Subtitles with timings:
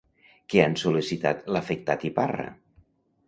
[0.53, 2.47] Què han sol·licitat l'afectat i Parra?